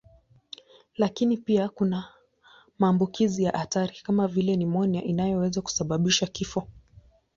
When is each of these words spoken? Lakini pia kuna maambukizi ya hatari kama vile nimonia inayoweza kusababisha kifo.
Lakini 0.95 1.37
pia 1.37 1.69
kuna 1.69 2.07
maambukizi 2.79 3.43
ya 3.43 3.51
hatari 3.51 3.95
kama 4.03 4.27
vile 4.27 4.55
nimonia 4.55 5.03
inayoweza 5.03 5.61
kusababisha 5.61 6.27
kifo. 6.27 6.67